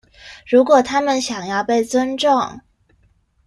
[0.47, 2.59] 如果他們想要被尊重